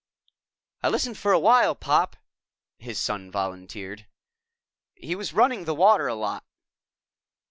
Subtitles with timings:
[0.81, 2.17] "I listened for a while, Pop,"
[2.79, 4.07] his son volunteered.
[4.95, 6.43] "He was running the water a lot."